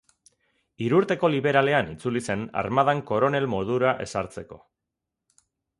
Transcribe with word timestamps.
Hirurteko 0.85 1.29
liberalean 1.33 1.91
itzuli 1.93 2.23
zen 2.29 2.47
armadan 2.65 3.05
koronel 3.11 3.49
modura 3.55 3.93
ezartzeko. 4.09 4.63